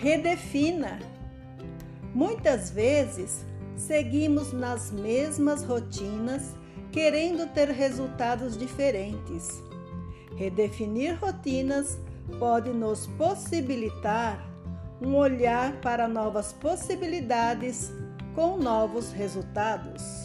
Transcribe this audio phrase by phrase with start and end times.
[0.00, 1.00] Redefina.
[2.14, 3.44] Muitas vezes
[3.76, 6.54] seguimos nas mesmas rotinas,
[6.92, 9.60] querendo ter resultados diferentes.
[10.36, 11.98] Redefinir rotinas
[12.38, 14.48] pode nos possibilitar
[15.02, 17.92] um olhar para novas possibilidades
[18.36, 20.17] com novos resultados.